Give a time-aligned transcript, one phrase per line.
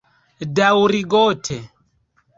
[0.59, 1.61] Daŭrigote